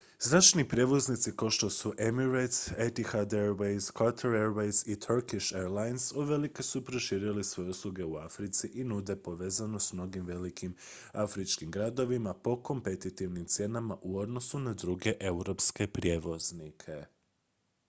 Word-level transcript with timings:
zračni 0.19 0.67
prijevoznici 0.67 1.31
kao 1.37 1.49
što 1.49 1.69
su 1.69 1.93
emirates 1.97 2.69
etihad 2.77 3.29
airways 3.33 3.91
qatar 3.93 4.29
airways 4.29 4.89
i 4.91 4.99
turkish 4.99 5.53
airlines 5.55 6.11
uvelike 6.11 6.63
su 6.63 6.85
proširili 6.85 7.43
svoje 7.43 7.69
usluge 7.69 8.05
u 8.05 8.15
africi 8.15 8.67
i 8.73 8.83
nude 8.83 9.15
povezanost 9.15 9.87
s 9.89 9.93
mnogim 9.93 10.25
velikim 10.25 10.75
afričkim 11.13 11.71
gradovima 11.71 12.33
po 12.33 12.63
kompetitivnim 12.63 13.45
cijenama 13.45 13.97
u 14.01 14.19
odnosu 14.19 14.59
na 14.59 14.73
druge 14.73 15.13
europske 15.19 15.87
prijevoznike 15.87 17.05